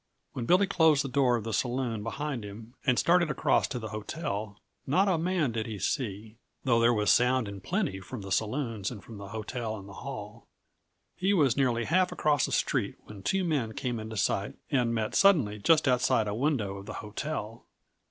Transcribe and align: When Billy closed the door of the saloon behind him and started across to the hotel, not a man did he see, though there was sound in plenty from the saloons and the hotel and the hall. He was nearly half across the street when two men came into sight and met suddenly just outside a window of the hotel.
When 0.33 0.47
Billy 0.47 0.65
closed 0.65 1.03
the 1.03 1.07
door 1.09 1.35
of 1.35 1.43
the 1.43 1.53
saloon 1.53 2.01
behind 2.01 2.43
him 2.43 2.73
and 2.87 2.97
started 2.97 3.29
across 3.29 3.67
to 3.67 3.77
the 3.77 3.89
hotel, 3.89 4.59
not 4.87 5.07
a 5.07 5.19
man 5.19 5.51
did 5.51 5.67
he 5.67 5.77
see, 5.77 6.37
though 6.63 6.79
there 6.79 6.91
was 6.91 7.11
sound 7.11 7.47
in 7.47 7.61
plenty 7.61 7.99
from 7.99 8.21
the 8.21 8.31
saloons 8.31 8.89
and 8.89 8.99
the 9.19 9.27
hotel 9.27 9.75
and 9.77 9.87
the 9.87 9.93
hall. 9.93 10.47
He 11.15 11.35
was 11.35 11.55
nearly 11.55 11.83
half 11.83 12.11
across 12.11 12.47
the 12.47 12.51
street 12.51 12.95
when 13.03 13.21
two 13.21 13.43
men 13.43 13.73
came 13.73 13.99
into 13.99 14.17
sight 14.17 14.55
and 14.71 14.91
met 14.95 15.13
suddenly 15.13 15.59
just 15.59 15.87
outside 15.87 16.27
a 16.27 16.33
window 16.33 16.77
of 16.77 16.87
the 16.87 16.93
hotel. 17.05 17.67